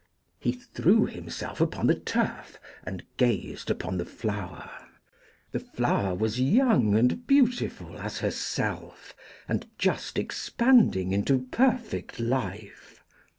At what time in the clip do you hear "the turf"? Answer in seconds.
1.85-2.59